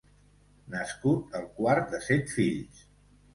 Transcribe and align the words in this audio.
Nascut 0.75 1.37
el 1.41 1.45
quart 1.59 1.93
de 1.93 2.01
set 2.07 2.35
fills. 2.39 2.81